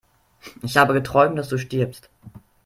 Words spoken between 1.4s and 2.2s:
du stirbst